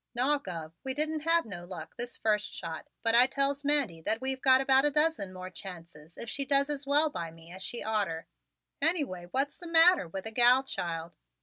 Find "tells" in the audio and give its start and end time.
3.27-3.63